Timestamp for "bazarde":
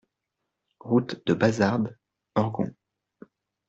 1.35-1.95